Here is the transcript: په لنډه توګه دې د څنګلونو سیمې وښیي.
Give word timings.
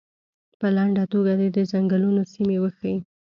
په 0.59 0.67
لنډه 0.75 1.03
توګه 1.13 1.31
دې 1.39 1.47
د 1.53 1.57
څنګلونو 1.71 2.21
سیمې 2.33 2.57
وښیي. 2.59 2.95